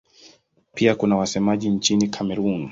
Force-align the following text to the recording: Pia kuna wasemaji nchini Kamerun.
Pia 0.73 0.95
kuna 0.95 1.15
wasemaji 1.17 1.69
nchini 1.69 2.07
Kamerun. 2.07 2.69